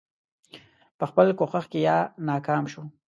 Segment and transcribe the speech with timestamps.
[0.97, 1.97] په خپل کوښښ کې یا
[2.27, 2.83] ناکام شو.